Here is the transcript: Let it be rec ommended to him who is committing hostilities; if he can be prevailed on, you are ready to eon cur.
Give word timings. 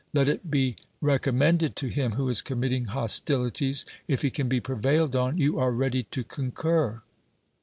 Let 0.15 0.27
it 0.27 0.49
be 0.49 0.77
rec 0.99 1.25
ommended 1.25 1.75
to 1.75 1.87
him 1.87 2.13
who 2.13 2.27
is 2.27 2.41
committing 2.41 2.85
hostilities; 2.85 3.85
if 4.07 4.23
he 4.23 4.31
can 4.31 4.49
be 4.49 4.59
prevailed 4.59 5.15
on, 5.15 5.37
you 5.37 5.59
are 5.59 5.71
ready 5.71 6.01
to 6.09 6.21
eon 6.25 6.51
cur. 6.53 7.03